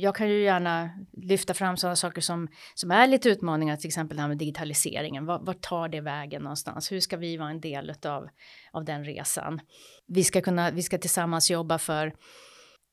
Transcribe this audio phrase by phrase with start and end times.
[0.00, 4.16] jag kan ju gärna lyfta fram sådana saker som, som är lite utmaningar, till exempel
[4.16, 5.26] det här med digitaliseringen.
[5.26, 6.92] Vart, vart tar det vägen någonstans?
[6.92, 8.28] Hur ska vi vara en del av,
[8.70, 9.60] av den resan?
[10.06, 12.14] Vi ska, kunna, vi ska tillsammans jobba för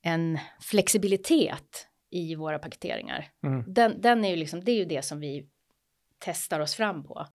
[0.02, 3.30] en flexibilitet i våra paketeringar.
[3.44, 3.64] Mm.
[3.68, 5.48] Den, den är ju liksom, det är ju det som vi
[6.20, 7.28] testar oss fram på.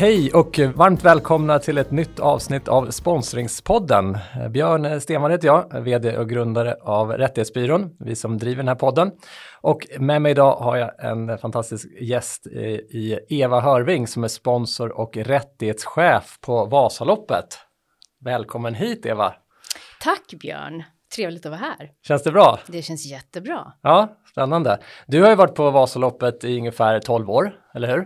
[0.00, 4.18] Hej och varmt välkomna till ett nytt avsnitt av Sponsringspodden.
[4.50, 9.10] Björn Stenvall heter jag, vd och grundare av Rättighetsbyrån, vi som driver den här podden.
[9.60, 14.98] Och med mig idag har jag en fantastisk gäst i Eva Hörving som är sponsor
[14.98, 17.58] och rättighetschef på Vasaloppet.
[18.24, 19.34] Välkommen hit Eva!
[20.00, 20.82] Tack Björn!
[21.16, 21.90] Trevligt att vara här.
[22.06, 22.58] Känns det bra?
[22.66, 23.72] Det känns jättebra.
[23.82, 24.78] Ja, spännande.
[25.06, 28.04] Du har ju varit på Vasaloppet i ungefär 12 år, eller hur?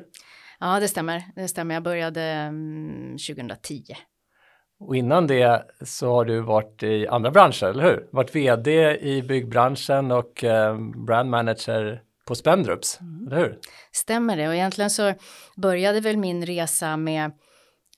[0.64, 1.22] Ja, det stämmer.
[1.36, 1.74] Det stämmer.
[1.74, 3.84] Jag började mm, 2010.
[4.80, 8.08] Och innan det så har du varit i andra branscher, eller hur?
[8.12, 13.26] Varit vd i byggbranschen och eh, brand manager på Spendrups, mm.
[13.26, 13.58] eller hur?
[13.92, 15.14] Stämmer det och egentligen så
[15.56, 17.32] började väl min resa med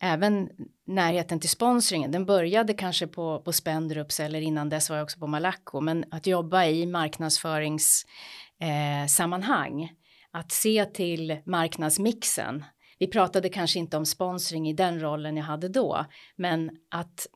[0.01, 0.49] även
[0.87, 2.11] närheten till sponsringen.
[2.11, 6.05] Den började kanske på, på Spendrups eller innan dess var jag också på Malaco, men
[6.11, 9.89] att jobba i marknadsföringssammanhang eh,
[10.37, 12.65] att se till marknadsmixen.
[12.99, 16.05] Vi pratade kanske inte om sponsring i den rollen jag hade då,
[16.37, 17.27] men att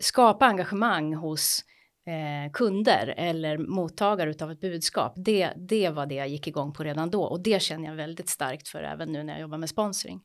[0.00, 1.64] skapa engagemang hos
[2.06, 6.84] eh, kunder eller mottagare av ett budskap, det, det var det jag gick igång på
[6.84, 9.68] redan då och det känner jag väldigt starkt för även nu när jag jobbar med
[9.68, 10.20] sponsring.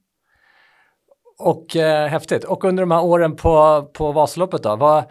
[1.39, 2.43] Och eh, häftigt.
[2.43, 5.03] Och under de här åren på, på Vasaloppet då, vad,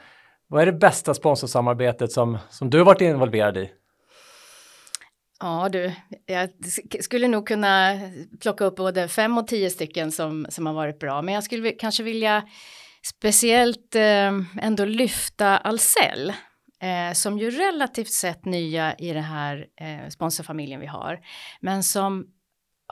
[0.47, 3.70] vad är det bästa sponsorsamarbetet som, som du har varit involverad i?
[5.41, 5.92] Ja du,
[6.27, 6.50] jag
[7.00, 8.00] skulle nog kunna
[8.41, 11.70] plocka upp både fem och tio stycken som, som har varit bra, men jag skulle
[11.70, 12.48] kanske vilja
[13.02, 16.32] speciellt eh, ändå lyfta Ahlsell
[16.82, 21.20] eh, som ju relativt sett nya i den här eh, sponsorfamiljen vi har,
[21.60, 22.26] men som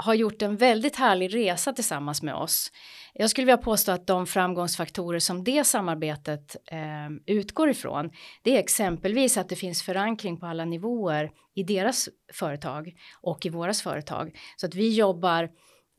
[0.00, 2.72] har gjort en väldigt härlig resa tillsammans med oss.
[3.14, 8.10] Jag skulle vilja påstå att de framgångsfaktorer som det samarbetet eh, utgår ifrån,
[8.42, 13.48] det är exempelvis att det finns förankring på alla nivåer i deras företag och i
[13.48, 14.38] våras företag.
[14.56, 15.42] Så att vi jobbar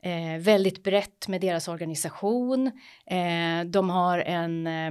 [0.02, 2.66] eh, väldigt brett med deras organisation.
[3.06, 4.90] Eh, de har en eh,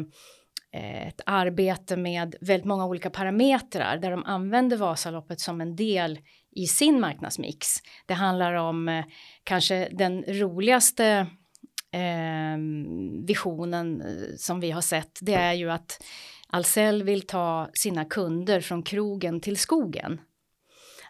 [0.72, 6.20] ett arbete med väldigt många olika parametrar där de använder Vasaloppet som en del
[6.52, 7.68] i sin marknadsmix.
[8.06, 9.06] Det handlar om eh,
[9.44, 11.28] kanske den roligaste
[11.92, 14.04] ehm, eh, visionen
[14.38, 15.20] som vi har sett.
[15.22, 16.04] Det är ju att
[16.50, 20.22] Ahlsell vill ta sina kunder från krogen till skogen.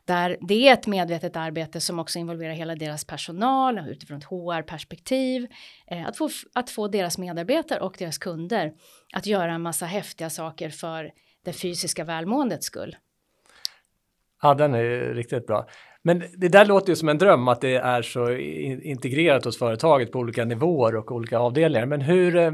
[0.05, 5.47] Där det är ett medvetet arbete som också involverar hela deras personal utifrån ett HR-perspektiv.
[5.87, 8.73] Eh, att, få, att få deras medarbetare och deras kunder
[9.13, 11.11] att göra en massa häftiga saker för
[11.45, 12.95] det fysiska välmåendets skull.
[14.41, 15.67] Ja, den är riktigt bra.
[16.03, 18.31] Men det där låter ju som en dröm att det är så
[18.83, 21.85] integrerat hos företaget på olika nivåer och olika avdelningar.
[21.85, 22.51] Men hur, eh,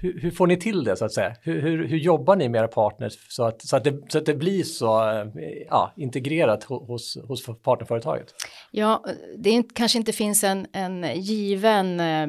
[0.00, 1.34] hur, hur får ni till det så att säga?
[1.42, 4.26] Hur, hur, hur, jobbar ni med era partners så att, så att, det, så att
[4.26, 5.26] det blir så eh,
[5.70, 8.26] ja, integrerat hos, hos partnerföretaget?
[8.70, 9.04] Ja,
[9.38, 12.26] det är, kanske inte finns en, en given eh,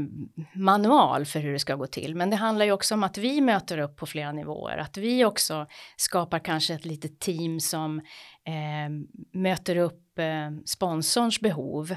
[0.56, 3.42] manual för hur det ska gå till, men det handlar ju också om att vi
[3.42, 5.66] möter upp på flera nivåer, att vi också
[5.97, 8.00] skapar kanske ett litet team som
[8.47, 8.90] eh,
[9.34, 11.92] möter upp eh, sponsorns behov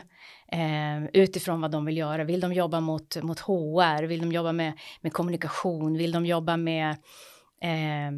[0.52, 2.24] eh, utifrån vad de vill göra.
[2.24, 4.02] Vill de jobba mot, mot HR?
[4.02, 5.98] Vill de jobba med, med kommunikation?
[5.98, 6.90] Vill de jobba med
[7.62, 8.10] eh,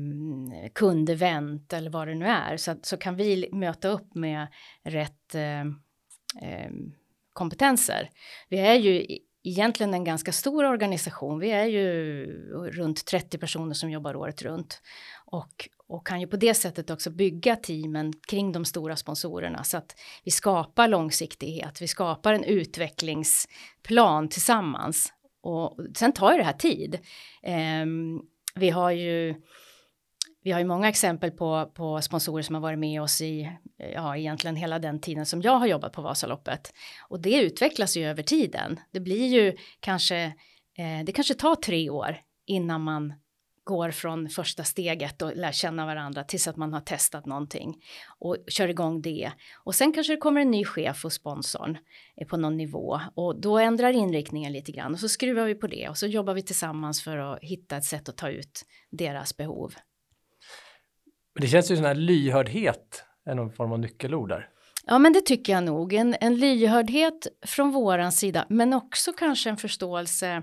[0.75, 2.57] kundevent eller vad det nu är?
[2.57, 4.47] Så, så kan vi möta upp med
[4.83, 5.61] rätt eh,
[6.51, 6.71] eh,
[7.33, 8.11] kompetenser.
[8.49, 9.07] Vi är ju
[9.43, 11.39] egentligen en ganska stor organisation.
[11.39, 12.27] Vi är ju
[12.71, 14.83] runt 30 personer som jobbar året runt
[15.27, 19.77] och, och kan ju på det sättet också bygga teamen kring de stora sponsorerna så
[19.77, 21.83] att vi skapar långsiktighet.
[21.83, 25.13] Vi skapar en utvecklingsplan tillsammans
[25.43, 26.99] och sen tar ju det här tid.
[27.83, 28.23] Um,
[28.55, 29.35] vi har ju
[30.43, 33.41] vi har ju många exempel på, på sponsorer som har varit med oss i,
[33.79, 36.73] eh, ja, egentligen hela den tiden som jag har jobbat på Vasaloppet.
[37.09, 38.81] Och det utvecklas ju över tiden.
[38.91, 40.17] Det blir ju kanske,
[40.79, 42.17] eh, det kanske tar tre år
[42.47, 43.13] innan man
[43.65, 47.83] går från första steget och lär känna varandra tills att man har testat någonting
[48.19, 49.33] och kör igång det.
[49.65, 51.79] Och sen kanske det kommer en ny chef och sponsorn
[52.17, 55.67] eh, på någon nivå och då ändrar inriktningen lite grann och så skruvar vi på
[55.67, 59.37] det och så jobbar vi tillsammans för att hitta ett sätt att ta ut deras
[59.37, 59.75] behov.
[61.35, 64.49] Men Det känns ju som att lyhördhet är någon form av nyckelord där.
[64.87, 65.93] Ja, men det tycker jag nog.
[65.93, 70.43] En, en lyhördhet från våran sida, men också kanske en förståelse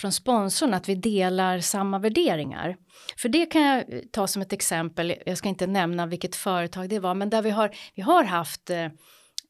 [0.00, 2.76] från sponsorn att vi delar samma värderingar.
[3.16, 6.98] För det kan jag ta som ett exempel, jag ska inte nämna vilket företag det
[6.98, 8.88] var, men där vi har, vi har haft eh,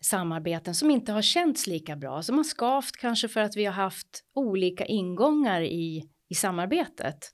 [0.04, 3.72] samarbeten som inte har känts lika bra, som har skavt kanske för att vi har
[3.72, 7.30] haft olika ingångar i, i samarbetet.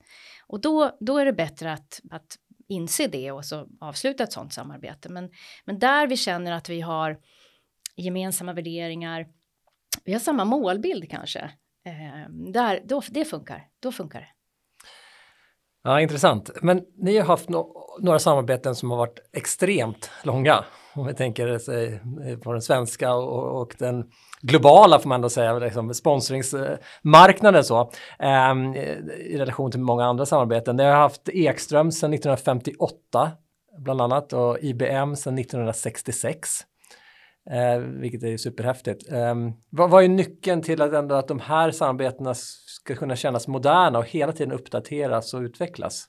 [0.47, 2.37] Och då, då är det bättre att, att
[2.69, 5.09] inse det och så avsluta ett sådant samarbete.
[5.09, 5.29] Men,
[5.65, 7.17] men där vi känner att vi har
[7.95, 9.27] gemensamma värderingar,
[10.05, 11.39] vi har samma målbild kanske,
[11.85, 14.27] eh, där, då, det funkar, då funkar det.
[15.83, 16.51] Ja, intressant.
[16.61, 20.65] Men ni har haft no några samarbeten som har varit extremt långa.
[20.99, 24.05] Om vi tänker sig eh, på den svenska och, och den
[24.41, 30.75] globala får man ändå säga, liksom sponsringsmarknaden så, ehm, i relation till många andra samarbeten.
[30.75, 33.31] Ni har haft Ekström sedan 1958
[33.77, 36.49] bland annat och IBM sedan 1966.
[37.51, 39.11] Eh, vilket är superhäftigt.
[39.11, 39.35] Eh,
[39.69, 43.99] vad, vad är nyckeln till att, ändå att de här samarbetena ska kunna kännas moderna
[43.99, 46.05] och hela tiden uppdateras och utvecklas?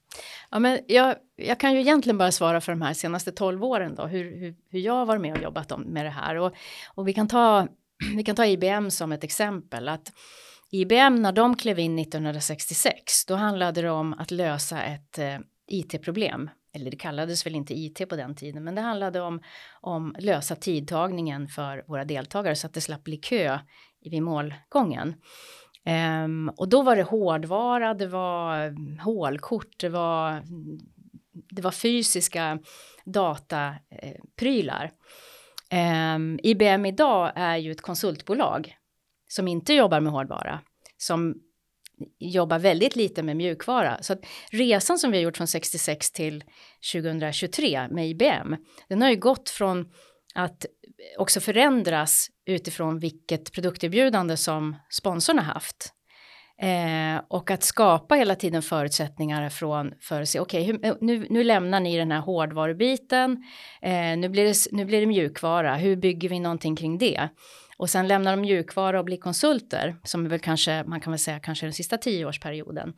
[0.50, 3.94] Ja, men jag, jag kan ju egentligen bara svara för de här senaste 12 åren
[3.94, 6.36] då, hur, hur, hur jag har varit med och jobbat med det här.
[6.36, 6.52] Och,
[6.94, 7.68] och vi, kan ta,
[8.16, 9.88] vi kan ta IBM som ett exempel.
[9.88, 10.12] att
[10.70, 15.38] IBM när de klev in 1966, då handlade det om att lösa ett eh,
[15.68, 19.40] IT-problem eller det kallades väl inte IT på den tiden, men det handlade om,
[19.80, 23.58] om lösa tidtagningen för våra deltagare så att det slapp bli kö
[24.04, 25.14] vid målgången.
[26.24, 30.78] Um, och då var det hårdvara, det var mm, hålkort, det var, mm,
[31.32, 32.58] det var fysiska
[33.04, 34.84] dataprylar.
[35.70, 38.76] Eh, um, ehm, IBM idag är ju ett konsultbolag
[39.28, 40.60] som inte jobbar med hårdvara,
[40.96, 41.34] som
[42.18, 43.98] jobbar väldigt lite med mjukvara.
[44.02, 46.44] Så att resan som vi har gjort från 66 till
[46.92, 48.56] 2023 med IBM,
[48.88, 49.92] den har ju gått från
[50.34, 50.66] att
[51.18, 55.94] också förändras utifrån vilket produkterbjudande som sponsorn har haft.
[56.62, 61.44] Eh, och att skapa hela tiden förutsättningar från för att se, okej, okay, nu, nu
[61.44, 63.44] lämnar ni den här hårdvarubiten,
[63.82, 67.28] eh, nu, blir det, nu blir det mjukvara, hur bygger vi någonting kring det?
[67.80, 71.18] Och sen lämnar de mjukvara och blir konsulter, som är väl kanske, man kan väl
[71.18, 72.94] säga kanske den sista tioårsperioden.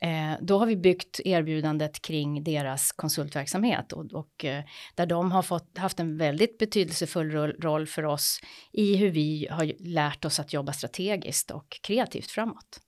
[0.00, 4.64] Eh, då har vi byggt erbjudandet kring deras konsultverksamhet och, och eh,
[4.94, 7.30] där de har fått, haft en väldigt betydelsefull
[7.60, 8.40] roll, för oss
[8.72, 12.80] i hur vi har lärt oss att jobba strategiskt och kreativt framåt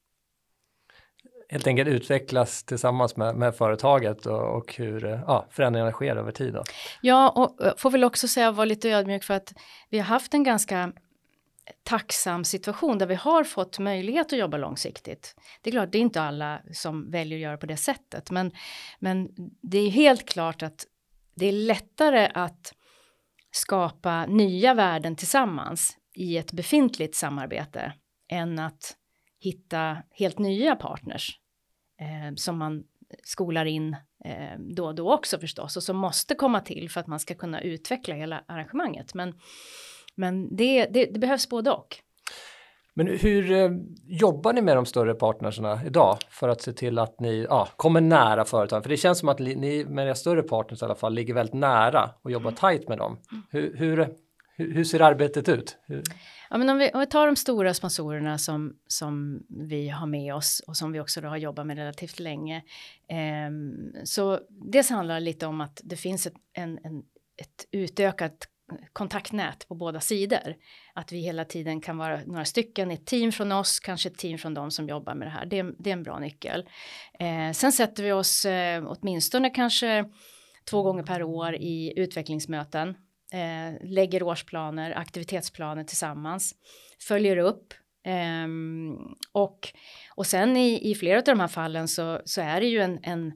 [1.48, 6.54] helt enkelt utvecklas tillsammans med, med företaget och, och hur ja, förändringarna sker över tid.
[6.54, 6.62] Då.
[7.00, 9.52] Ja, och får väl också säga var lite ödmjuk för att
[9.88, 10.92] vi har haft en ganska
[11.82, 15.36] tacksam situation där vi har fått möjlighet att jobba långsiktigt.
[15.62, 18.52] Det är klart, det är inte alla som väljer att göra på det sättet, men,
[18.98, 19.28] men
[19.62, 20.86] det är helt klart att
[21.34, 22.74] det är lättare att
[23.50, 27.92] skapa nya värden tillsammans i ett befintligt samarbete
[28.28, 28.96] än att
[29.40, 31.38] hitta helt nya partners
[32.00, 32.84] eh, som man
[33.24, 37.06] skolar in eh, då och då också förstås och som måste komma till för att
[37.06, 39.14] man ska kunna utveckla hela arrangemanget.
[39.14, 39.34] Men
[40.20, 41.96] men det, det, det behövs både och.
[42.94, 43.70] Men hur eh,
[44.06, 48.00] jobbar ni med de större partnerserna idag för att se till att ni ja, kommer
[48.00, 48.82] nära företagen?
[48.82, 51.54] För det känns som att ni med era större partners i alla fall ligger väldigt
[51.54, 52.58] nära och jobbar mm.
[52.58, 53.18] tajt med dem.
[53.50, 54.08] Hur, hur,
[54.56, 55.76] hur, ser arbetet ut?
[55.86, 56.02] Hur?
[56.50, 60.34] Ja, men om, vi, om vi tar de stora sponsorerna som, som vi har med
[60.34, 62.56] oss och som vi också har jobbat med relativt länge.
[63.08, 63.50] Eh,
[64.04, 66.98] så dels handlar det lite om att det finns ett, en, en,
[67.36, 68.48] ett utökat
[68.92, 70.54] kontaktnät på båda sidor.
[70.94, 74.38] Att vi hela tiden kan vara några stycken, ett team från oss, kanske ett team
[74.38, 75.46] från de som jobbar med det här.
[75.46, 76.68] Det, det är en bra nyckel.
[77.18, 80.04] Eh, sen sätter vi oss eh, åtminstone kanske
[80.70, 82.88] två gånger per år i utvecklingsmöten.
[83.32, 86.54] Eh, lägger årsplaner, aktivitetsplaner tillsammans.
[87.08, 87.74] Följer upp.
[88.06, 88.48] Eh,
[89.32, 89.68] och,
[90.14, 92.98] och sen i, i flera av de här fallen så, så är det ju en,
[93.02, 93.32] en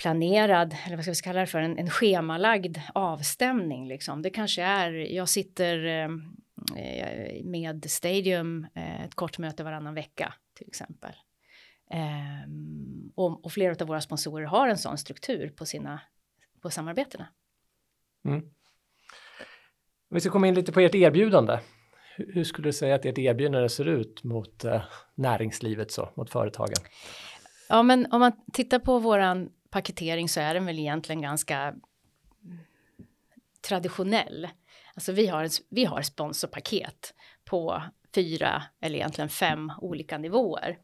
[0.00, 3.88] planerad, eller vad ska vi kalla det för, en, en schemalagd avstämning.
[3.88, 4.22] Liksom.
[4.22, 6.08] Det kanske är, jag sitter eh,
[7.44, 11.12] med Stadium eh, ett kort möte varannan vecka till exempel.
[11.90, 12.50] Eh,
[13.14, 16.00] och, och, flera av våra sponsorer har en sån struktur på sina
[16.62, 17.26] på samarbetena.
[18.24, 18.42] Mm.
[20.10, 21.58] Vi ska komma in lite på ert erbjudande.
[22.16, 24.82] Hur skulle du säga att ert erbjudande ser ut mot eh,
[25.14, 26.84] näringslivet så, mot företagen?
[27.68, 31.74] Ja, men om man tittar på våran paketering så är den väl egentligen ganska
[33.68, 34.48] traditionell.
[34.94, 37.82] Alltså vi har, vi har sponsorpaket på
[38.14, 40.78] fyra eller egentligen fem olika nivåer.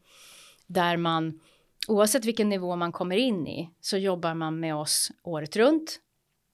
[0.67, 1.39] Där man
[1.87, 5.99] oavsett vilken nivå man kommer in i så jobbar man med oss året runt.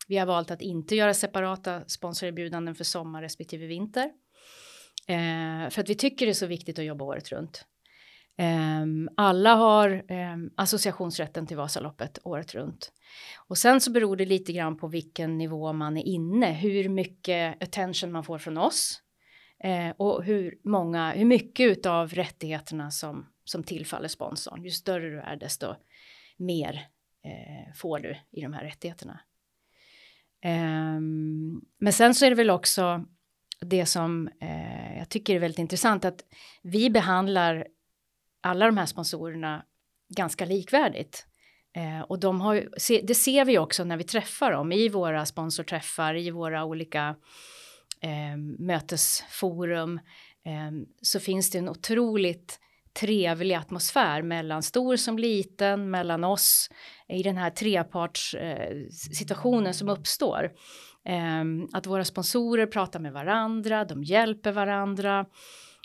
[0.07, 4.11] Vi har valt att inte göra separata sponsorerbjudanden för sommar respektive vinter.
[5.07, 7.65] Eh, för att vi tycker det är så viktigt att jobba året runt.
[8.37, 12.93] Ehm, alla har ehm, associationsrätten till Vasaloppet året runt.
[13.47, 17.63] Och sen så beror det lite grann på vilken nivå man är inne, hur mycket
[17.63, 19.01] attention man får från oss
[19.63, 24.63] eh, och hur många, hur mycket av rättigheterna som, som tillfaller sponsorn.
[24.63, 25.75] Ju större du är, desto
[26.37, 26.87] mer
[27.25, 29.19] eh, får du i de här rättigheterna.
[30.45, 33.05] Um, men sen så är det väl också
[33.61, 36.25] det som eh, jag tycker är väldigt intressant att
[36.61, 37.67] vi behandlar
[38.43, 39.65] alla de här sponsorerna
[40.15, 41.25] ganska likvärdigt.
[41.75, 42.69] Eh, och de har,
[43.03, 47.15] det ser vi också när vi träffar dem i våra sponsorträffar, i våra olika
[48.01, 50.00] eh, mötesforum.
[50.45, 50.71] Eh,
[51.01, 52.59] så finns det en otroligt
[53.00, 56.69] trevlig atmosfär mellan stor som liten, mellan oss
[57.07, 60.51] i den här trepartssituationen eh, som uppstår.
[61.05, 65.25] Eh, att våra sponsorer pratar med varandra, de hjälper varandra.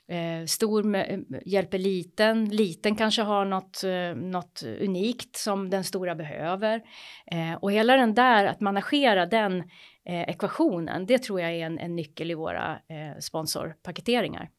[0.08, 6.14] Eh, stor eh, hjälper liten, liten kanske har något, eh, något unikt som den stora
[6.14, 6.82] behöver.
[7.26, 9.60] Eh, och hela den där, att managera den
[10.04, 14.50] eh, ekvationen, det tror jag är en, en nyckel i våra eh, sponsorpaketeringar.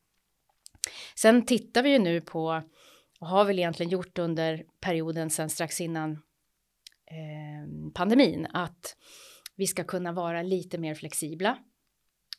[1.15, 2.63] Sen tittar vi ju nu på,
[3.19, 8.95] och har väl egentligen gjort under perioden sen strax innan eh, pandemin, att
[9.55, 11.57] vi ska kunna vara lite mer flexibla.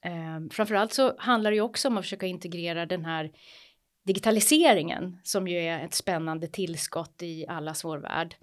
[0.04, 3.30] Eh, framförallt så handlar det ju också om att försöka integrera den här
[4.07, 8.35] digitaliseringen som ju är ett spännande tillskott i allas vår värld.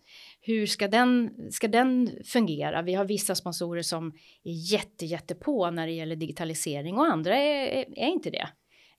[0.42, 2.82] Hur ska den, ska den fungera?
[2.82, 4.08] Vi har vissa sponsorer som
[4.44, 8.48] är jätte, jätte på när det gäller digitalisering och andra är, är, är inte det.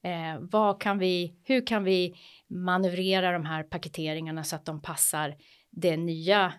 [0.09, 2.15] Eh, vad kan vi, hur kan vi
[2.49, 5.37] manövrera de här paketeringarna så att de passar
[5.71, 6.53] det nya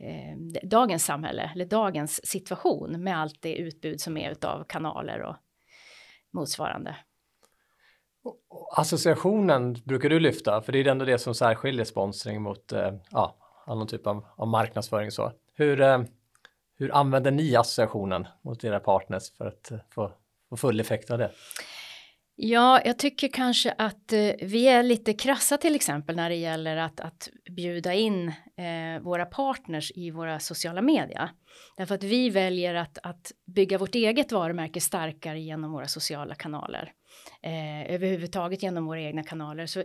[0.00, 5.36] eh, dagens samhälle eller dagens situation med allt det utbud som är utav kanaler och
[6.34, 6.96] motsvarande.
[8.76, 13.36] Associationen brukar du lyfta, för det är ändå det som särskiljer sponsring mot eh, ja,
[13.66, 15.10] annan typ av, av marknadsföring.
[15.10, 15.32] Så.
[15.54, 16.02] Hur, eh,
[16.76, 20.12] hur använder ni associationen mot era partners för att eh, få,
[20.50, 21.30] få full effekt av det?
[22.36, 26.76] Ja, jag tycker kanske att eh, vi är lite krassa till exempel när det gäller
[26.76, 31.30] att, att bjuda in eh, våra partners i våra sociala media.
[31.76, 36.92] Därför att vi väljer att, att bygga vårt eget varumärke starkare genom våra sociala kanaler.
[37.42, 39.66] Eh, överhuvudtaget genom våra egna kanaler.
[39.66, 39.84] Så,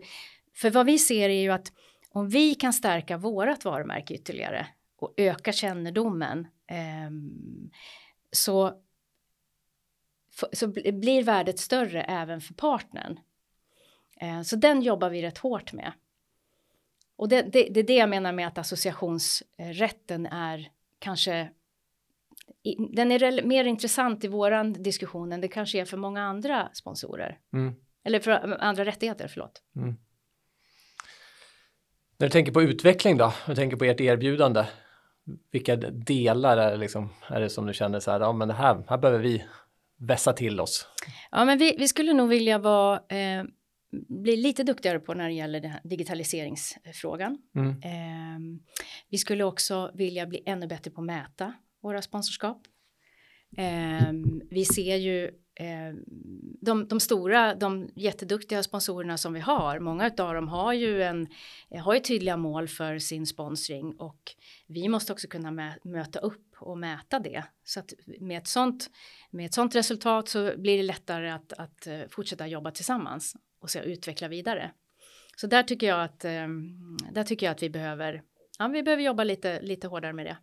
[0.55, 1.71] för vad vi ser är ju att
[2.11, 4.67] om vi kan stärka vårat varumärke ytterligare
[4.99, 7.11] och öka kännedomen eh,
[8.31, 8.73] så
[10.53, 13.19] så blir värdet större även för partnern.
[14.21, 15.91] Eh, så den jobbar vi rätt hårt med.
[17.15, 21.49] Och det, det, det är det jag menar med att associationsrätten är kanske
[22.89, 27.39] den är mer intressant i våran diskussion än det kanske är för många andra sponsorer.
[27.53, 27.75] Mm.
[28.03, 29.61] Eller för andra rättigheter, förlåt.
[29.75, 29.95] Mm.
[32.17, 34.65] När du tänker på utveckling då, du tänker på ert erbjudande,
[35.51, 38.53] vilka delar är det, liksom, är det som du känner så här, ja men det
[38.53, 39.45] här, här behöver vi
[39.99, 40.87] vässa till oss?
[41.31, 43.43] Ja, men vi, vi skulle nog vilja vara, eh,
[44.07, 47.37] bli lite duktigare på när det gäller den digitaliseringsfrågan.
[47.55, 47.69] Mm.
[47.69, 48.61] Eh,
[49.09, 52.61] vi skulle också vilja bli ännu bättre på att mäta våra sponsorskap.
[53.57, 54.11] Eh,
[54.49, 55.93] vi ser ju eh,
[56.61, 61.27] de, de, stora, de jätteduktiga sponsorerna som vi har, många av dem har ju, en,
[61.83, 64.35] har ju tydliga mål för sin sponsring och
[64.67, 67.43] vi måste också kunna mä, möta upp och mäta det.
[67.63, 68.89] Så att med ett sånt,
[69.31, 73.69] med ett sånt resultat så blir det lättare att, att eh, fortsätta jobba tillsammans och
[73.69, 74.71] se, utveckla vidare.
[75.35, 78.21] Så där tycker jag att, ehm, där tycker jag att vi behöver,
[78.59, 80.37] ja, vi behöver jobba lite, lite hårdare med det.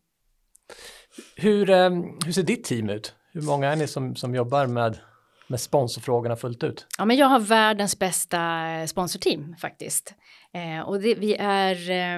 [1.36, 3.14] Hur, ehm, hur ser ditt team ut?
[3.36, 4.98] Hur många är ni som, som jobbar med,
[5.46, 6.86] med sponsorfrågorna fullt ut?
[6.98, 10.14] Ja, men jag har världens bästa eh, sponsorteam faktiskt.
[10.52, 12.14] Eh, och det, vi är eh,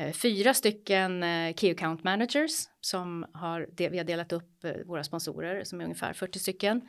[0.00, 2.50] eh, fyra stycken eh, Key Account Managers
[2.80, 6.80] som har, de, vi har delat upp eh, våra sponsorer som är ungefär 40 stycken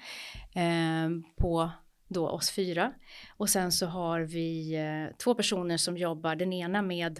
[0.55, 1.09] eh,
[1.41, 1.69] på
[2.07, 2.93] då oss fyra.
[3.37, 7.19] Och sen så har vi eh, två personer som jobbar, den ena med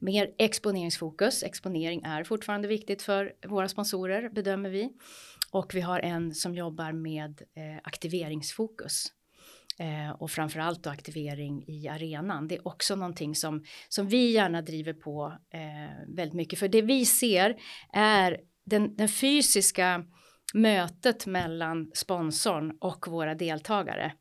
[0.00, 1.42] mer exponeringsfokus.
[1.42, 4.90] Exponering är fortfarande viktigt för våra sponsorer bedömer vi.
[5.56, 9.12] Och vi har en som jobbar med eh, aktiveringsfokus.
[9.78, 12.48] Eh, och framförallt då aktivering i arenan.
[12.48, 16.58] Det är också någonting som, som vi gärna driver på eh, väldigt mycket.
[16.58, 17.56] För det vi ser
[17.92, 20.04] är den, den fysiska
[20.54, 24.12] mötet mellan sponsorn och våra deltagare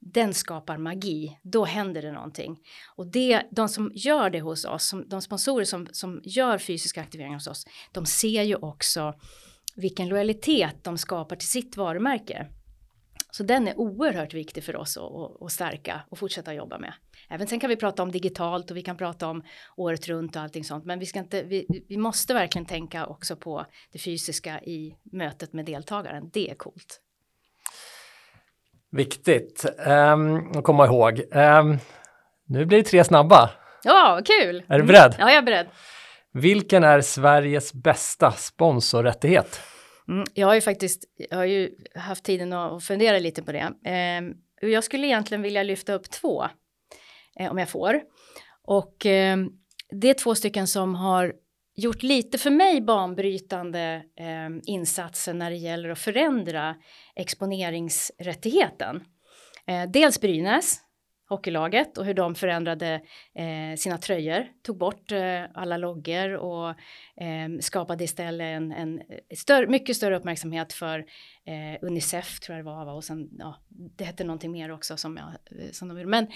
[0.00, 2.58] den skapar magi, då händer det någonting.
[2.96, 7.00] Och det, de som gör det hos oss, som, de sponsorer som, som gör fysiska
[7.00, 9.14] aktiveringar hos oss, de ser ju också
[9.76, 12.46] vilken lojalitet de skapar till sitt varumärke.
[13.30, 14.98] Så den är oerhört viktig för oss
[15.40, 16.92] att, stärka och fortsätta jobba med.
[17.30, 19.42] Även sen kan vi prata om digitalt och vi kan prata om
[19.76, 20.84] året runt och allting sånt.
[20.84, 25.52] Men vi, ska inte, vi, vi måste verkligen tänka också på det fysiska i mötet
[25.52, 26.30] med deltagaren.
[26.32, 27.00] Det är coolt.
[28.90, 31.22] Viktigt um, att komma ihåg.
[31.30, 31.78] Um,
[32.46, 33.50] nu blir det tre snabba.
[33.84, 34.62] Ja, kul!
[34.68, 35.14] Är du beredd?
[35.18, 35.66] Ja, jag är beredd.
[36.32, 39.60] Vilken är Sveriges bästa sponsorrättighet?
[40.08, 43.72] Mm, jag har ju faktiskt jag har ju haft tiden att fundera lite på det.
[43.84, 44.22] Eh,
[44.70, 46.44] jag skulle egentligen vilja lyfta upp två,
[47.38, 48.00] eh, om jag får.
[48.64, 49.36] Och eh,
[50.00, 51.32] det är två stycken som har
[51.76, 56.76] gjort lite för mig banbrytande ehm, insatser när det gäller att förändra
[57.16, 59.02] exponeringsrättigheten.
[59.66, 60.80] Eh, dels Brynäs
[61.32, 63.00] hockeylaget och hur de förändrade
[63.34, 66.68] eh, sina tröjor, tog bort eh, alla loggor och
[67.22, 69.02] eh, skapade istället en, en
[69.36, 70.98] större, mycket större uppmärksamhet för
[71.46, 75.16] eh, Unicef tror jag det var och sen ja, det hette någonting mer också som
[75.16, 76.10] jag eh, som de gjorde.
[76.10, 76.26] Men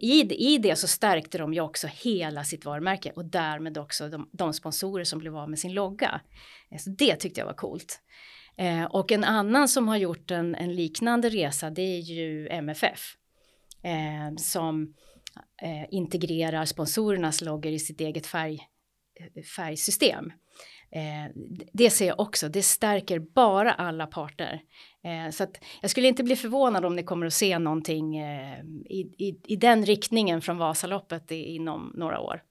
[0.00, 0.20] i,
[0.54, 4.52] i det så stärkte de ju också hela sitt varumärke och därmed också de, de
[4.52, 6.20] sponsorer som blev av med sin logga.
[6.70, 8.00] Eh, så det tyckte jag var coolt.
[8.56, 13.16] Eh, och en annan som har gjort en, en liknande resa det är ju MFF
[13.84, 14.94] eh, som
[15.62, 18.60] eh, integrerar sponsorernas loggor i sitt eget färg,
[19.56, 20.32] färgsystem.
[20.94, 21.30] Eh,
[21.72, 24.60] det ser jag också, det stärker bara alla parter.
[25.04, 28.60] Eh, så att jag skulle inte bli förvånad om ni kommer att se någonting eh,
[28.90, 32.42] i, i, i den riktningen från Vasaloppet i, inom några år.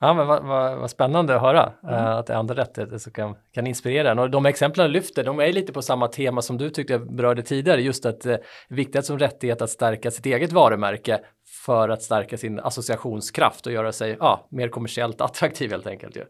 [0.00, 1.94] Ja, men vad, vad, vad spännande att höra mm.
[1.94, 4.18] uh, att det är andra rättigheter som kan, kan inspirera en.
[4.18, 7.14] Och de exemplen du lyfter, de är lite på samma tema som du tyckte jag
[7.14, 11.20] berörde tidigare, just att det uh, är viktigt som rättighet att stärka sitt eget varumärke
[11.64, 16.16] för att stärka sin associationskraft och göra sig uh, mer kommersiellt attraktiv helt enkelt.
[16.16, 16.24] Ju.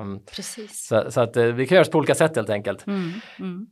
[0.00, 0.86] Um, Precis.
[0.86, 2.86] Så, så att uh, vi kan göra på olika sätt helt enkelt.
[2.86, 3.12] Mm.
[3.38, 3.66] Mm.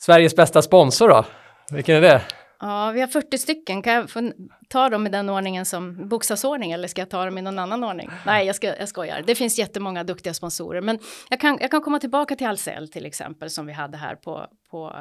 [0.00, 1.24] Sveriges bästa sponsor då?
[1.72, 2.22] Vilken är det?
[2.60, 3.82] Ja, vi har 40 stycken.
[3.82, 4.32] Kan jag få
[4.68, 7.84] ta dem i den ordningen som bokstavsordning eller ska jag ta dem i någon annan
[7.84, 8.10] ordning?
[8.26, 9.22] Nej, jag, ska, jag skojar.
[9.26, 10.98] Det finns jättemånga duktiga sponsorer, men
[11.30, 14.46] jag kan, jag kan komma tillbaka till Ahlsell till exempel som vi hade här på,
[14.70, 14.96] på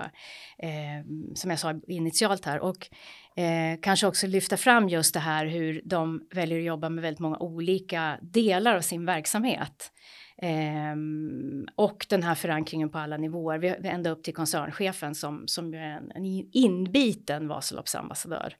[0.57, 0.69] eh,
[1.35, 2.89] som jag sa initialt här och
[3.41, 7.19] eh, kanske också lyfta fram just det här hur de väljer att jobba med väldigt
[7.19, 9.91] många olika delar av sin verksamhet.
[10.37, 15.47] Ehm, och den här förankringen på alla nivåer, vi, vi ända upp till koncernchefen som,
[15.47, 18.55] som är en, en inbiten Vasaloppsambassadör.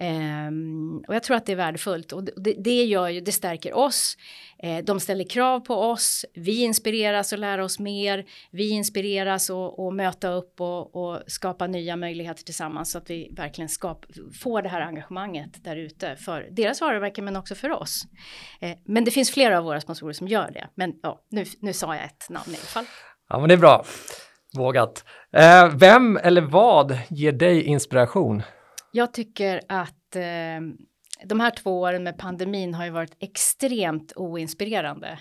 [0.00, 3.76] Um, och jag tror att det är värdefullt och det, det gör ju, det stärker
[3.76, 4.16] oss.
[4.58, 9.86] Eh, de ställer krav på oss, vi inspireras och lär oss mer, vi inspireras och,
[9.86, 14.06] och möta upp och, och, skapa nya möjligheter tillsammans så att vi verkligen skap,
[14.42, 18.02] får det här engagemanget där ute för deras varumärke men också för oss.
[18.60, 21.72] Eh, men det finns flera av våra sponsorer som gör det, men ja, nu, nu
[21.72, 22.86] sa jag ett namn i alla fall.
[23.28, 23.84] Ja, men det är bra.
[24.56, 25.04] Vågat.
[25.32, 28.42] Eh, vem eller vad ger dig inspiration?
[28.96, 30.60] Jag tycker att eh,
[31.24, 35.18] de här två åren med pandemin har ju varit extremt oinspirerande.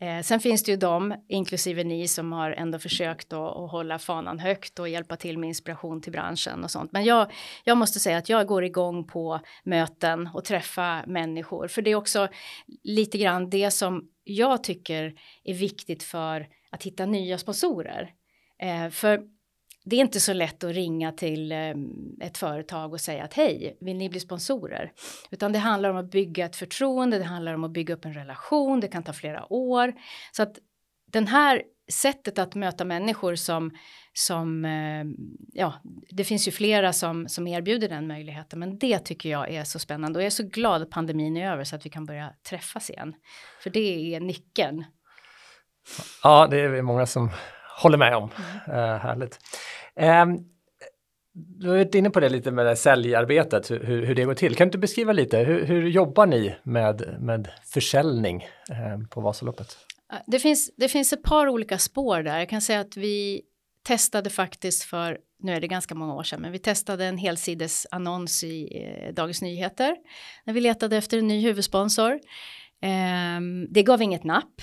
[0.00, 3.98] Eh, sen finns det ju de, inklusive ni, som har ändå försökt att, att hålla
[3.98, 6.92] fanan högt och hjälpa till med inspiration till branschen och sånt.
[6.92, 7.32] Men jag,
[7.64, 11.94] jag måste säga att jag går igång på möten och träffa människor, för det är
[11.94, 12.28] också
[12.82, 18.10] lite grann det som jag tycker är viktigt för att hitta nya sponsorer.
[18.62, 19.33] Eh, för
[19.84, 23.76] det är inte så lätt att ringa till ehm, ett företag och säga att hej,
[23.80, 24.92] vill ni bli sponsorer?
[25.30, 28.14] Utan det handlar om att bygga ett förtroende, det handlar om att bygga upp en
[28.14, 29.94] relation, det kan ta flera år.
[30.32, 30.58] Så att
[31.06, 33.70] den här sättet att möta människor som,
[34.12, 35.14] som ehm,
[35.52, 35.74] ja,
[36.10, 39.78] det finns ju flera som, som erbjuder den möjligheten, men det tycker jag är så
[39.78, 42.32] spännande och jag är så glad att pandemin är över så att vi kan börja
[42.48, 43.14] träffas igen.
[43.62, 44.84] För det är nyckeln.
[46.22, 47.30] Ja, det är många som
[47.82, 48.30] håller med om.
[48.66, 48.78] Mm.
[48.78, 49.38] Uh, härligt.
[50.00, 50.54] Um,
[51.34, 54.54] du har varit inne på det lite med det säljarbetet, hur, hur det går till.
[54.56, 59.78] Kan du inte beskriva lite, hur, hur jobbar ni med, med försäljning eh, på Vasaloppet?
[60.26, 62.38] Det finns, det finns ett par olika spår där.
[62.38, 63.42] Jag kan säga att vi
[63.82, 67.86] testade faktiskt för, nu är det ganska många år sedan, men vi testade en helsides
[67.90, 69.96] annons i eh, Dagens Nyheter
[70.44, 72.12] när vi letade efter en ny huvudsponsor.
[72.80, 74.62] Eh, det gav inget napp,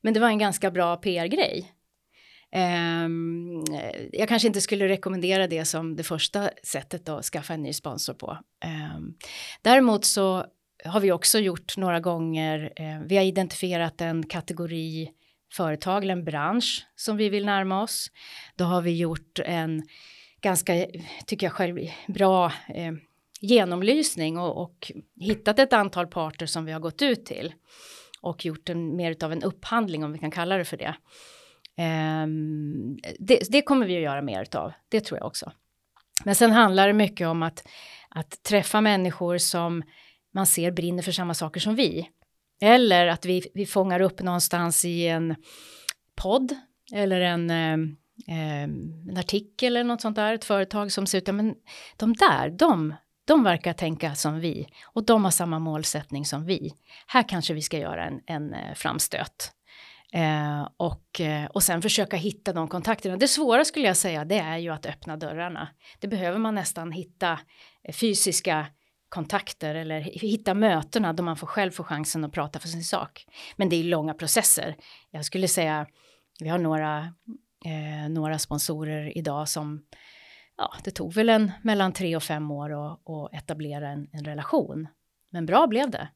[0.00, 1.72] men det var en ganska bra PR-grej.
[2.54, 3.64] Um,
[4.12, 8.14] jag kanske inte skulle rekommendera det som det första sättet att skaffa en ny sponsor
[8.14, 8.38] på.
[8.96, 9.14] Um,
[9.62, 10.46] däremot så
[10.84, 15.10] har vi också gjort några gånger, uh, vi har identifierat en kategori
[15.52, 18.10] företag eller en bransch som vi vill närma oss.
[18.56, 19.82] Då har vi gjort en
[20.40, 20.86] ganska,
[21.26, 22.92] tycker jag själv, bra eh,
[23.40, 27.54] genomlysning och, och, hittat ett antal parter som vi har gått ut till
[28.20, 30.94] och gjort en mer av en upphandling om vi kan kalla det för det.
[31.76, 35.52] Ehm, det, det, kommer vi att göra mer utav, det tror jag också.
[36.24, 37.68] Men sen handlar det mycket om att,
[38.08, 39.82] att träffa människor som
[40.34, 42.08] man ser brinner för samma saker som vi.
[42.60, 45.34] Eller att vi, vi fångar upp någonstans i en
[46.16, 46.54] podd
[46.92, 47.78] eller en, eh,
[48.28, 51.54] en artikel eller något sånt där, ett företag som ser ut, men
[51.96, 56.74] de där, de, de verkar tänka som vi och de har samma målsättning som vi.
[57.06, 59.52] Här kanske vi ska göra en, en eh, framstöt.
[60.14, 63.16] Eh, och, eh, och sen försöka hitta de kontakterna.
[63.16, 65.68] Det svåra skulle jag säga, det är ju att öppna dörrarna.
[65.98, 67.38] Det behöver man nästan hitta
[67.82, 68.66] eh, fysiska
[69.08, 73.26] kontakter eller hitta mötena då man får själv få chansen att prata för sin sak.
[73.56, 74.76] Men det är långa processer.
[75.10, 75.86] Jag skulle säga,
[76.40, 76.98] vi har några,
[77.64, 79.82] eh, några sponsorer idag som,
[80.56, 84.24] ja, det tog väl en mellan tre och fem år att, att etablera en, en
[84.24, 84.88] relation.
[85.30, 86.08] Men bra blev det.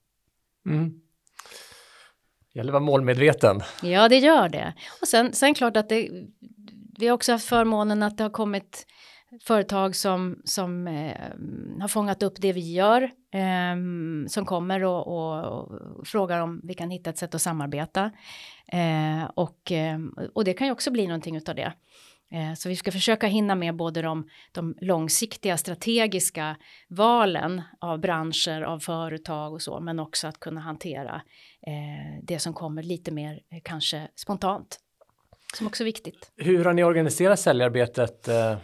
[0.66, 1.05] Mm
[2.56, 3.60] gäller att vara målmedveten.
[3.82, 4.74] Ja, det gör det.
[5.00, 6.10] Och sen, sen klart att det,
[6.98, 8.86] vi har också haft förmånen att det har kommit
[9.42, 11.16] företag som, som eh,
[11.80, 13.76] har fångat upp det vi gör, eh,
[14.28, 18.10] som kommer och, och, och, frågar om vi kan hitta ett sätt att samarbeta.
[18.72, 19.98] Eh, och, eh,
[20.34, 21.72] och det kan ju också bli någonting utav det.
[22.30, 26.56] Eh, så vi ska försöka hinna med både de, de långsiktiga strategiska
[26.88, 31.22] valen av branscher, av företag och så, men också att kunna hantera
[31.66, 34.78] eh, det som kommer lite mer eh, kanske spontant.
[35.54, 36.32] Som också är viktigt.
[36.36, 38.56] Hur har ni organiserat säljarbetet eh,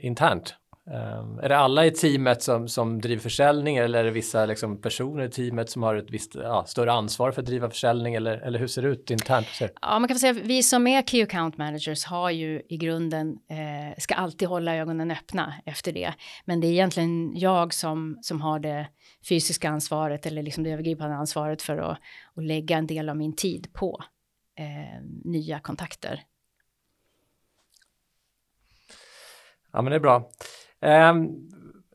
[0.00, 0.54] internt?
[0.90, 4.80] Um, är det alla i teamet som, som driver försäljning eller är det vissa liksom,
[4.80, 8.38] personer i teamet som har ett visst ja, större ansvar för att driva försäljning eller,
[8.38, 9.46] eller hur ser det ut internt?
[9.60, 13.38] Ja, man kan säga att vi som är Key Account Managers har ju i grunden,
[13.48, 16.14] eh, ska alltid hålla ögonen öppna efter det.
[16.44, 18.88] Men det är egentligen jag som, som har det
[19.28, 21.98] fysiska ansvaret eller liksom det övergripande ansvaret för att,
[22.34, 24.04] att lägga en del av min tid på
[24.58, 26.24] eh, nya kontakter.
[29.76, 30.30] Ja, men det är bra.
[30.80, 31.48] Ehm, um,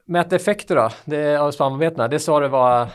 [0.05, 2.87] mäta effekter då, det, av samarbetena, det sa du var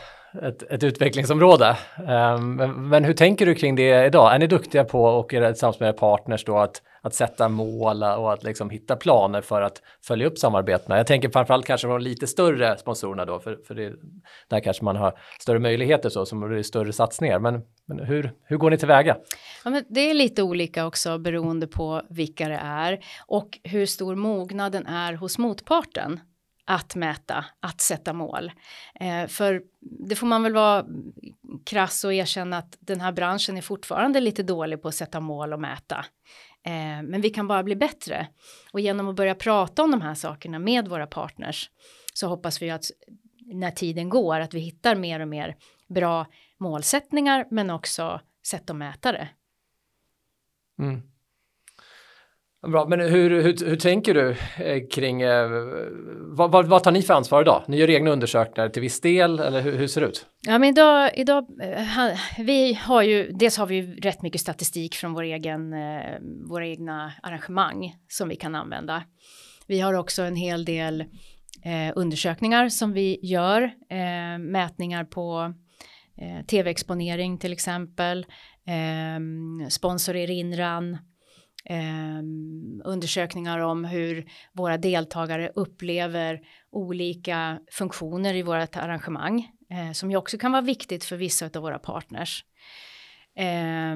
[0.43, 1.77] ett, ett utvecklingsområde.
[1.97, 4.35] Um, men, men, hur tänker du kring det idag?
[4.35, 8.03] Är ni duktiga på och är det tillsammans med partners då att, att sätta mål
[8.03, 10.97] och att liksom hitta planer för att följa upp samarbetena?
[10.97, 13.93] Jag tänker framförallt kanske de lite större sponsorerna då, för, för det,
[14.49, 17.39] där kanske man har större möjligheter så, som det är större satsningar.
[17.39, 19.17] Men, men hur, hur går ni tillväga?
[19.63, 24.15] Ja, men det är lite olika också beroende på vilka det är och hur stor
[24.15, 26.19] mognaden är hos motparten
[26.67, 28.51] att mäta, att sätta mål.
[28.99, 30.85] Eh, för det får man väl vara
[31.65, 35.53] krass och erkänna att den här branschen är fortfarande lite dålig på att sätta mål
[35.53, 36.05] och mäta.
[36.63, 38.27] Eh, men vi kan bara bli bättre.
[38.71, 41.69] Och genom att börja prata om de här sakerna med våra partners
[42.13, 42.85] så hoppas vi att
[43.39, 45.55] när tiden går att vi hittar mer och mer
[45.87, 46.25] bra
[46.57, 49.29] målsättningar men också sätt att mäta det.
[50.79, 51.01] Mm.
[52.61, 55.49] Bra, men hur, hur, hur tänker du eh, kring, eh,
[56.19, 57.63] vad, vad, vad, tar ni för ansvar idag?
[57.67, 60.25] Ni gör egna undersökningar till viss del eller hur, hur ser det ut?
[60.47, 64.95] Ja men idag, idag eh, vi har ju, dels har vi ju rätt mycket statistik
[64.95, 69.03] från vår egen, eh, våra egna arrangemang som vi kan använda.
[69.67, 71.01] Vi har också en hel del
[71.63, 75.53] eh, undersökningar som vi gör, eh, mätningar på
[76.17, 78.25] eh, tv-exponering till exempel,
[78.67, 80.97] eh, sponsorerinran,
[81.69, 82.19] eh,
[82.83, 90.37] undersökningar om hur våra deltagare upplever olika funktioner i vårt arrangemang eh, som ju också
[90.37, 92.45] kan vara viktigt för vissa av våra partners.
[93.35, 93.95] Eh,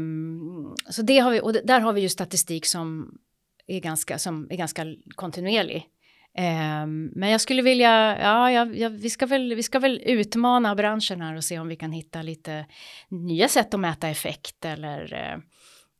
[0.90, 3.18] så det har vi och där har vi ju statistik som
[3.68, 5.88] är ganska, som är ganska kontinuerlig.
[6.38, 10.76] Um, men jag skulle vilja, ja, ja, ja, vi, ska väl, vi ska väl utmana
[10.76, 12.66] branschen här och se om vi kan hitta lite
[13.10, 15.44] nya sätt att mäta effekt eller uh,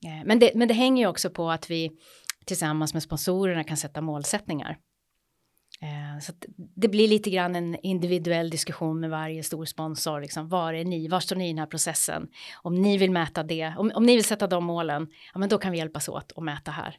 [0.06, 1.92] Eh, men det, men det hänger ju också på att vi
[2.46, 4.78] tillsammans med sponsorerna kan sätta målsättningar.
[5.82, 6.34] Eh, så
[6.76, 10.22] det blir lite grann en individuell diskussion med varje stor sponsor.
[10.22, 11.08] Liksom, var är ni?
[11.08, 12.28] Var står ni i den här processen?
[12.62, 15.58] Om ni vill mäta det, om, om ni vill sätta de målen, ja, men då
[15.58, 16.98] kan vi hjälpas åt att mäta här.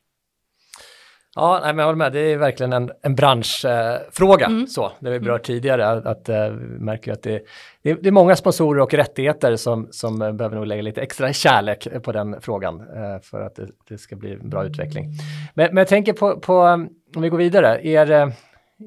[1.35, 2.13] Ja, nej, men jag håller med.
[2.13, 4.47] Det är verkligen en, en branschfråga.
[4.47, 4.67] Eh, mm.
[4.67, 5.61] så, det vi berört mm.
[5.61, 6.11] tidigare.
[6.11, 7.43] Att, eh, vi märker att det,
[7.83, 11.33] det, är, det, är många sponsorer och rättigheter som, som behöver nog lägga lite extra
[11.33, 15.11] kärlek på den frågan eh, för att det, det, ska bli en bra utveckling.
[15.55, 16.59] Men, men jag tänker på, på,
[17.17, 18.11] om vi går vidare, er,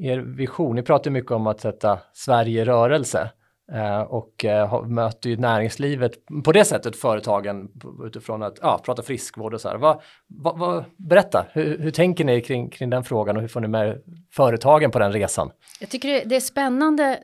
[0.01, 3.29] er vision, ni pratar mycket om att sätta Sverige i rörelse.
[3.73, 6.11] Eh, och eh, möter ju näringslivet
[6.43, 7.69] på det sättet, företagen
[8.05, 9.77] utifrån att ja, prata friskvård och så här.
[9.77, 13.61] Va, va, va, berätta, hur, hur, tänker ni kring, kring den frågan och hur får
[13.61, 14.01] ni med
[14.31, 15.51] företagen på den resan?
[15.79, 17.19] Jag tycker det är spännande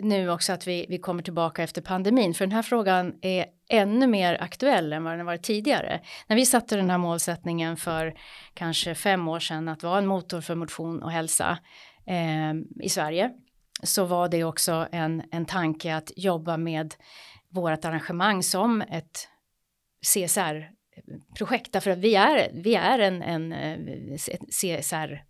[0.00, 4.06] nu också att vi, vi kommer tillbaka efter pandemin, för den här frågan är ännu
[4.06, 6.00] mer aktuell än vad den har varit tidigare.
[6.26, 8.14] När vi satte den här målsättningen för
[8.54, 11.58] kanske fem år sedan att vara en motor för motion och hälsa
[12.06, 13.30] eh, i Sverige
[13.82, 16.94] så var det också en, en tanke att jobba med
[17.48, 19.28] vårt arrangemang som ett
[20.06, 24.16] CSR-projekt därför att vi är, vi är en, en eh,
[24.50, 25.22] CSR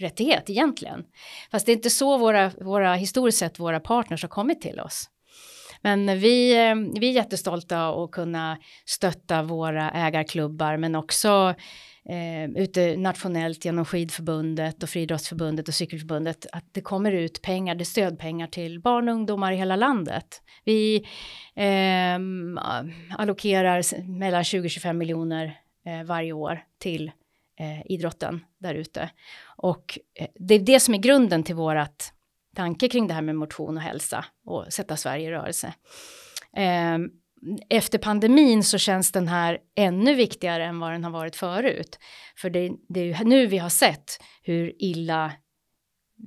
[0.00, 1.04] rättighet egentligen.
[1.50, 5.10] Fast det är inte så våra, våra historiskt sett våra partners har kommit till oss.
[5.82, 11.54] Men vi, eh, vi är jättestolta att kunna stötta våra ägarklubbar men också
[12.10, 17.82] eh, ute nationellt genom skidförbundet och friidrottsförbundet och cykelförbundet att det kommer ut pengar, det
[17.82, 20.42] är stödpengar till barn och ungdomar i hela landet.
[20.64, 20.96] Vi
[21.54, 22.18] eh,
[23.18, 27.10] allokerar mellan 20-25 miljoner eh, varje år till
[27.60, 29.10] eh, idrotten där ute.
[29.56, 32.12] Och eh, det är det som är grunden till vårat
[32.56, 35.74] tanke kring det här med motion och hälsa och sätta Sverige i rörelse.
[36.56, 36.98] Eh,
[37.68, 41.98] efter pandemin så känns den här ännu viktigare än vad den har varit förut.
[42.36, 45.32] För det, det är ju nu vi har sett hur illa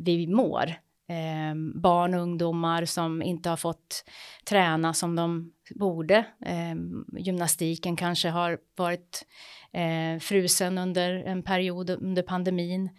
[0.06, 0.74] vi mår.
[1.10, 4.06] Eh, barn och ungdomar som inte har fått
[4.46, 6.26] träna som de borde.
[6.46, 6.76] Eh,
[7.20, 9.26] gymnastiken kanske har varit
[9.74, 12.90] eh, frusen under en period under pandemin.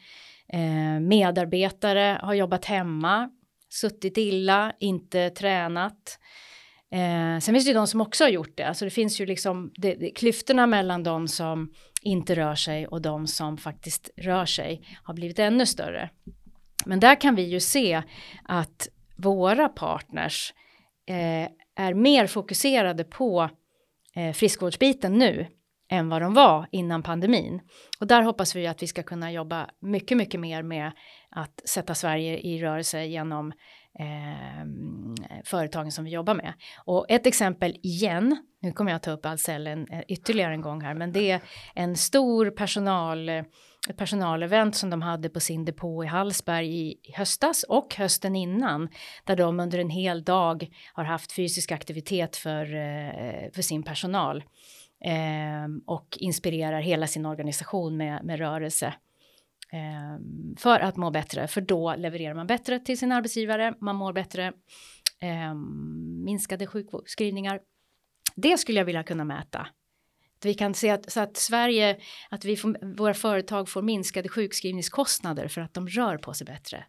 [0.48, 3.30] Eh, medarbetare har jobbat hemma,
[3.68, 6.18] suttit illa, inte tränat.
[6.94, 9.26] Eh, sen finns det ju de som också har gjort det, alltså det finns ju
[9.26, 14.46] liksom det, det, klyftorna mellan de som inte rör sig och de som faktiskt rör
[14.46, 16.10] sig har blivit ännu större.
[16.86, 18.02] Men där kan vi ju se
[18.44, 20.54] att våra partners
[21.06, 23.50] eh, är mer fokuserade på
[24.16, 25.46] eh, friskvårdsbiten nu
[25.90, 27.60] än vad de var innan pandemin.
[28.00, 30.92] Och där hoppas vi att vi ska kunna jobba mycket, mycket mer med
[31.30, 33.52] att sätta Sverige i rörelse genom
[33.98, 34.66] eh,
[35.44, 36.52] företagen som vi jobbar med.
[36.84, 39.76] Och ett exempel igen, nu kommer jag ta upp Ahlsell eh,
[40.08, 41.40] ytterligare en gång här, men det är
[41.74, 47.62] en stor personal, ett personalevent som de hade på sin depå i Hallsberg i, höstas
[47.62, 48.88] och hösten innan,
[49.24, 54.44] där de under en hel dag har haft fysisk aktivitet för, eh, för sin personal
[55.04, 58.94] eh, och inspirerar hela sin organisation med, med rörelse
[60.56, 64.52] för att må bättre, för då levererar man bättre till sin arbetsgivare, man mår bättre,
[65.20, 65.54] eh,
[66.24, 67.60] minskade sjukskrivningar.
[68.36, 69.66] Det skulle jag vilja kunna mäta.
[70.42, 71.98] Vi kan se att, så att Sverige,
[72.30, 76.84] att vi får, våra företag får minskade sjukskrivningskostnader för att de rör på sig bättre.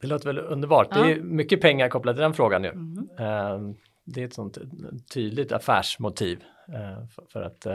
[0.00, 0.88] Det låter väl underbart.
[0.90, 1.02] Ja.
[1.02, 2.68] Det är mycket pengar kopplat till den frågan nu.
[2.68, 2.98] Mm.
[2.98, 4.58] Uh, det är ett sånt
[5.14, 7.66] tydligt affärsmotiv uh, för, att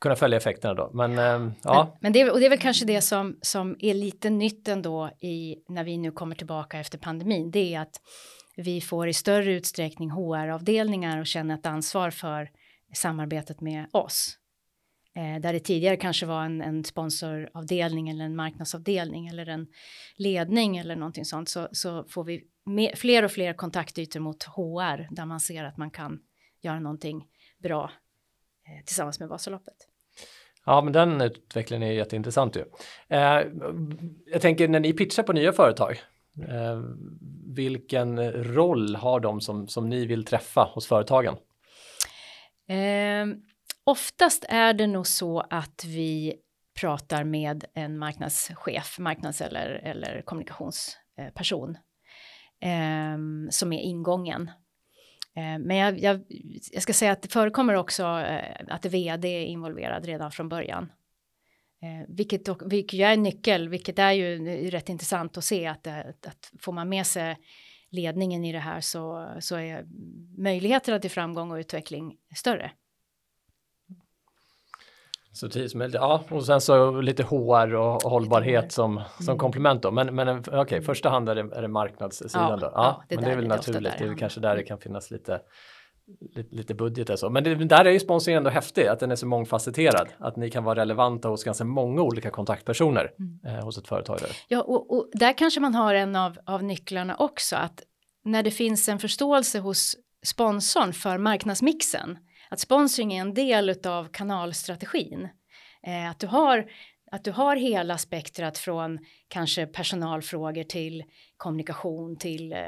[0.00, 0.90] kunna följa effekterna då.
[0.94, 1.84] Men, um, ja.
[1.84, 4.68] Men, men det, är, och det är väl kanske det som, som är lite nytt
[4.68, 7.50] ändå i när vi nu kommer tillbaka efter pandemin.
[7.50, 8.00] Det är att
[8.56, 12.50] vi får i större utsträckning HR-avdelningar och känner ett ansvar för
[12.94, 14.38] samarbetet med oss.
[15.16, 19.66] Eh, där det tidigare kanske var en, en sponsoravdelning eller en marknadsavdelning eller en
[20.16, 25.14] ledning eller någonting sånt så, så får vi med, fler och fler kontaktytor mot HR
[25.14, 26.18] där man ser att man kan
[26.62, 27.24] göra någonting
[27.62, 28.03] bra eh,
[28.86, 29.88] tillsammans med Vasaloppet.
[30.66, 32.64] Ja, men den utvecklingen är jätteintressant ju.
[33.08, 33.40] Eh,
[34.26, 36.02] jag tänker när ni pitchar på nya företag,
[36.48, 36.80] eh,
[37.54, 41.36] vilken roll har de som, som ni vill träffa hos företagen?
[42.68, 43.26] Eh,
[43.84, 46.34] oftast är det nog så att vi
[46.80, 51.76] pratar med en marknadschef, marknads eller, eller kommunikationsperson
[52.60, 53.18] eh,
[53.50, 54.50] som är ingången.
[55.36, 56.20] Eh, men jag, jag,
[56.72, 60.92] jag, ska säga att det förekommer också eh, att vd är involverad redan från början.
[61.82, 66.26] Eh, vilket, vilket är en nyckel, vilket är ju rätt intressant att se att, att,
[66.26, 67.36] att får man med sig
[67.90, 69.84] ledningen i det här så, så är
[70.38, 72.70] möjligheterna till framgång och utveckling större.
[75.34, 75.94] Så tidigt som möjligt.
[75.94, 79.38] Ja, och sen så lite HR och hållbarhet som, som mm.
[79.38, 79.90] komplement då.
[79.90, 82.66] Men, men okej, okay, första hand är det, är det marknadssidan ja, då.
[82.66, 83.92] Ja, ja det men det är väl naturligt.
[83.98, 85.40] Det är kanske där det kan finnas lite,
[86.36, 87.30] lite, lite budget och så.
[87.30, 90.08] Men det, där är ju sponsringen ändå häftig, att den är så mångfacetterad.
[90.18, 93.58] Att ni kan vara relevanta hos ganska många olika kontaktpersoner mm.
[93.58, 94.18] eh, hos ett företag.
[94.20, 94.30] Där.
[94.48, 97.56] Ja, och, och, där kanske man har en av, av nycklarna också.
[97.56, 97.82] Att
[98.24, 104.08] när det finns en förståelse hos sponsorn för marknadsmixen att sponsring är en del av
[104.08, 105.28] kanalstrategin.
[105.82, 106.70] Eh, att, du har,
[107.10, 111.04] att du har hela spektrat från kanske personalfrågor till
[111.36, 112.58] kommunikation till eh,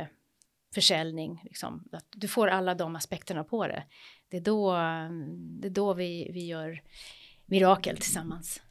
[0.75, 1.41] försäljning.
[1.45, 1.89] Liksom.
[1.93, 3.85] Att du får alla de aspekterna på det.
[4.29, 4.73] Det är då,
[5.61, 6.83] det är då vi, vi gör
[7.47, 8.63] mirakel tillsammans.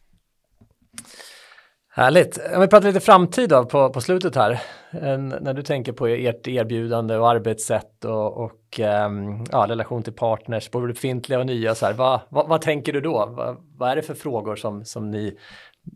[1.97, 2.39] Härligt.
[2.55, 4.61] Om vi pratar lite framtid då på, på slutet här.
[4.91, 10.13] En, när du tänker på ert erbjudande och arbetssätt och, och um, ja, relation till
[10.13, 13.33] partners, både befintliga och nya, så här, vad, vad, vad tänker du då?
[13.37, 15.37] Vad, vad, är det för frågor som, som ni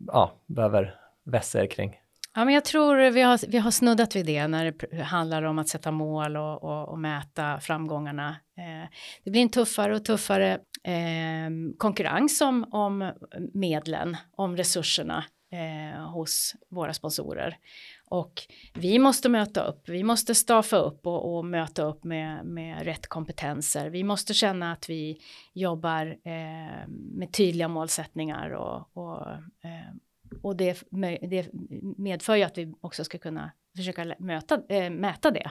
[0.06, 1.96] ja, behöver vässa er kring?
[2.34, 5.58] Ja, men jag tror vi har, vi har snuddat vid det när det handlar om
[5.58, 8.28] att sätta mål och, och, och mäta framgångarna.
[8.58, 8.88] Eh,
[9.24, 10.52] det blir en tuffare och tuffare
[10.84, 13.12] eh, konkurrens om, om
[13.54, 17.58] medlen, om resurserna eh, hos våra sponsorer.
[18.04, 18.42] Och
[18.74, 23.06] vi måste möta upp, vi måste staffa upp och, och möta upp med, med, rätt
[23.06, 23.90] kompetenser.
[23.90, 25.20] Vi måste känna att vi
[25.52, 29.32] jobbar eh, med tydliga målsättningar och, och,
[29.64, 29.94] eh,
[30.42, 30.82] och det,
[31.20, 31.48] det,
[31.96, 35.50] medför ju att vi också ska kunna försöka möta, äh, mäta det.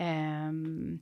[0.00, 1.00] Um,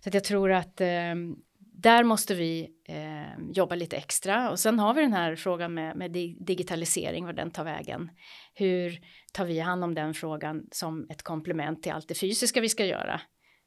[0.00, 1.42] så att jag tror att um,
[1.82, 5.96] där måste vi eh, jobba lite extra och sen har vi den här frågan med,
[5.96, 6.10] med
[6.46, 8.10] digitalisering var den tar vägen.
[8.54, 9.00] Hur
[9.32, 12.84] tar vi hand om den frågan som ett komplement till allt det fysiska vi ska
[12.84, 13.20] göra?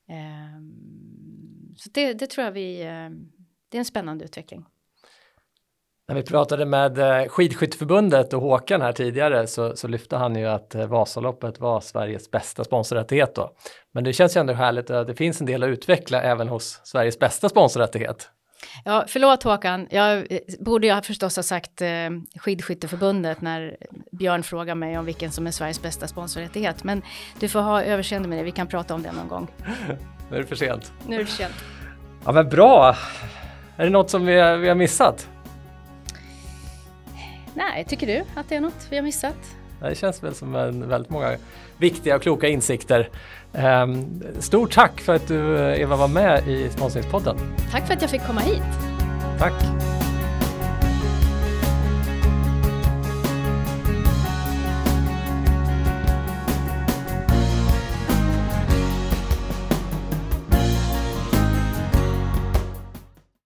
[0.10, 0.60] Eh,
[1.78, 3.10] så det, det, tror jag vi, eh,
[3.70, 4.66] det är en spännande utveckling.
[6.14, 10.46] När vi pratade med eh, Skidskytteförbundet och Håkan här tidigare så, så lyfte han ju
[10.46, 13.52] att eh, Vasaloppet var Sveriges bästa sponsorrättighet då.
[13.94, 16.82] Men det känns ju ändå härligt att det finns en del att utveckla även hos
[16.84, 18.30] Sveriges bästa sponsorrättighet.
[18.86, 21.90] Ja, förlåt Håkan, jag eh, borde jag förstås ha sagt eh,
[22.36, 23.78] Skidskytteförbundet när
[24.12, 26.84] Björn frågar mig om vilken som är Sveriges bästa sponsorrättighet.
[26.84, 27.02] Men
[27.40, 29.48] du får ha överseende med det, vi kan prata om det någon gång.
[30.30, 30.94] nu är det för sent.
[31.08, 31.56] Nu är det för sent.
[32.26, 32.96] Ja men bra!
[33.78, 35.30] Är det något som vi, vi har missat?
[37.54, 39.36] Nej, tycker du att det är något vi har missat?
[39.80, 41.38] Det känns väl som en, väldigt många
[41.78, 43.10] viktiga och kloka insikter.
[43.52, 47.38] Um, stort tack för att du Eva var med i Sponsringspodden.
[47.72, 48.64] Tack för att jag fick komma hit.
[49.40, 49.54] Tack.